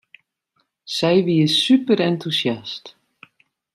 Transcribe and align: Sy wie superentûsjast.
Sy 0.95 1.15
wie 1.25 1.43
superentûsjast. 1.63 2.85